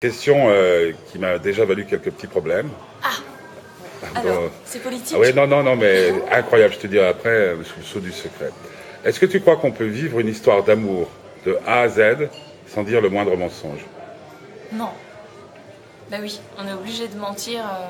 [0.00, 2.70] Question euh, qui m'a déjà valu quelques petits problèmes.
[3.02, 3.08] Ah
[4.14, 7.30] Alors, Bon, c'est politique ah oui, non, non, non, mais incroyable, je te dirai après,
[7.30, 8.50] euh, sous le sceau du secret.
[9.04, 11.10] Est-ce que tu crois qu'on peut vivre une histoire d'amour
[11.44, 12.28] de A à Z
[12.68, 13.80] sans dire le moindre mensonge?
[14.72, 14.90] Non.
[16.12, 17.58] Bah oui, on est obligé de mentir.
[17.64, 17.88] euh,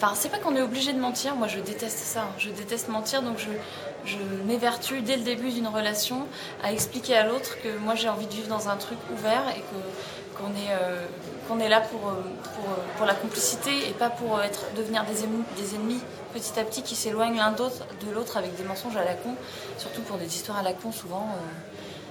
[0.00, 2.20] Enfin, c'est pas qu'on est obligé de mentir, moi je déteste ça.
[2.20, 2.28] hein.
[2.38, 4.16] Je déteste mentir, donc je,
[4.46, 6.24] m'évertue dès le début d'une relation
[6.62, 9.60] à expliquer à l'autre que moi j'ai envie de vivre dans un truc ouvert et
[9.60, 11.04] que, qu'on, est, euh,
[11.48, 14.38] qu'on est là pour, euh, euh, pour la complicité et pas pour
[14.76, 16.00] devenir des ennemis,
[16.32, 19.34] petit à petit qui s'éloignent l'un de l'autre avec des mensonges à la con,
[19.78, 21.26] surtout pour des histoires à la con souvent.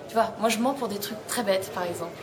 [0.10, 2.22] tu vois, moi je mens pour des trucs très bêtes par exemple.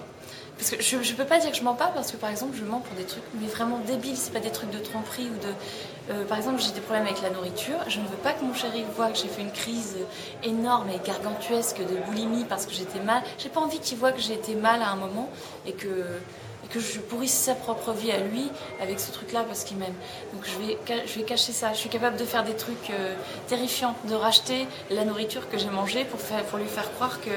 [0.58, 2.56] Parce que je, je peux pas dire que je mens pas parce que par exemple
[2.56, 5.38] je mens pour des trucs mais vraiment débiles, c'est pas des trucs de tromperie ou
[5.44, 6.14] de.
[6.14, 8.54] euh, par exemple j'ai des problèmes avec la nourriture, je ne veux pas que mon
[8.54, 9.96] chéri voit que j'ai fait une crise
[10.44, 13.22] énorme et gargantuesque de boulimie parce que j'étais mal.
[13.38, 15.28] J'ai pas envie qu'il voit que j'ai été mal à un moment
[15.66, 18.48] et que et que je pourrisse sa propre vie à lui
[18.80, 19.92] avec ce truc-là parce qu'il m'aime.
[20.32, 21.72] Donc je vais, je vais cacher ça.
[21.74, 23.14] Je suis capable de faire des trucs euh,
[23.48, 27.28] terrifiants, de racheter la nourriture que j'ai mangée pour, faire, pour lui faire croire que-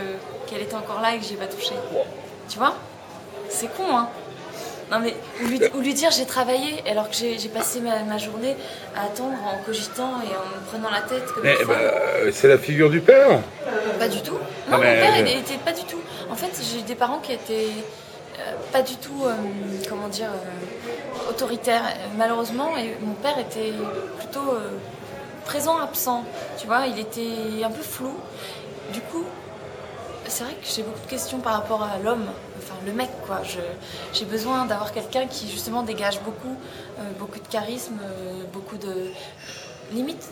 [0.49, 1.73] qu'elle était encore là et que j'y ai pas touché.
[2.47, 2.75] Tu vois?
[3.50, 4.09] C'est con, hein
[4.90, 8.17] non mais, ou lui, ou lui dire j'ai travaillé alors que j'ai passé ma, ma
[8.17, 8.56] journée
[8.95, 11.76] à attendre en cogitant et en me prenant la tête comme Mais bah,
[12.31, 13.42] c'est la figure du père.
[14.00, 14.36] Pas du tout.
[14.36, 14.39] Non,
[14.72, 16.00] Ah, mon mais- père, il était pas du tout.
[16.31, 17.67] En fait, j'ai des parents qui étaient
[18.39, 19.34] euh, pas du tout, euh,
[19.89, 21.84] comment dire, euh, autoritaires,
[22.17, 22.78] malheureusement.
[22.78, 23.73] Et mon père était
[24.20, 24.56] plutôt
[25.44, 26.23] présent, absent.
[26.58, 28.14] Tu vois, il était un peu flou.
[28.94, 29.26] Du coup,
[30.30, 32.25] c'est vrai que j'ai beaucoup de questions par rapport à l'homme,
[32.58, 33.42] enfin le mec, quoi.
[34.14, 36.56] J'ai besoin d'avoir quelqu'un qui, justement, dégage beaucoup,
[37.00, 39.11] euh, beaucoup de charisme, euh, beaucoup de.
[39.94, 40.23] limite,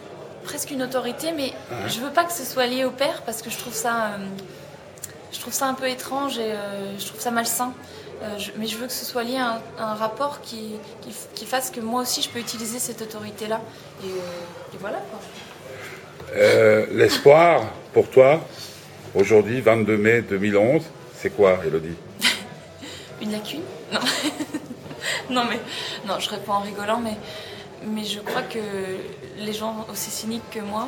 [0.43, 1.53] presque une autorité, mais
[1.87, 4.05] je veux pas que ce soit lié au père parce que je trouve ça.
[4.13, 4.17] euh,
[5.31, 6.53] je trouve ça un peu étrange et
[6.97, 7.73] je trouve ça malsain.
[8.37, 10.71] Je- mais je veux que ce soit lié à un, à un rapport qui,
[11.35, 13.59] qui, fasse que moi aussi je peux utiliser cette autorité-là.
[14.03, 15.19] Et, euh, et voilà quoi.
[16.91, 18.39] L'espoir, pour toi,
[19.15, 20.83] aujourd'hui, 22 mai 2011,
[21.15, 21.95] c'est quoi, Elodie?
[23.21, 23.61] Une lacune?
[25.29, 25.43] Non.
[25.49, 25.59] mais
[26.07, 28.59] non, je réponds en rigolant, mais, je crois que
[29.37, 30.87] les gens aussi cyniques que moi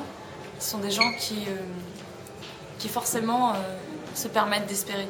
[0.59, 3.55] sont des gens qui, euh, forcément euh,
[4.15, 5.07] se permettent d'espérer.